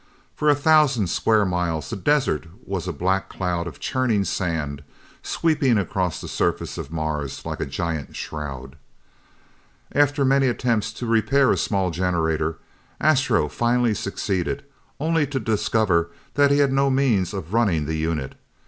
[0.35, 4.81] For a thousand square miles the desert was a black cloud of churning sand,
[5.21, 8.77] sweeping across the surface of Mars like a giant shroud.
[9.93, 12.57] After many attempts to repair a small generator,
[12.99, 14.63] Astro finally succeeded,
[14.99, 18.33] only to discover that he had no means of running the unit.